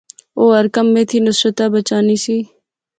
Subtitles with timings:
[0.37, 2.37] او ہر کمے تھی نصرتا بچانی سی